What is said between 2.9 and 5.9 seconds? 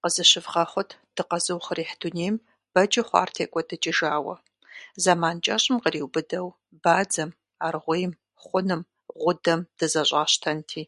хъуар текIуэдыкIыжауэ. Зэман кIэщIым